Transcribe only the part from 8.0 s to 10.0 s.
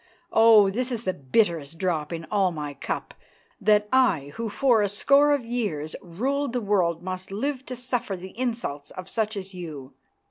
the insults of such as you."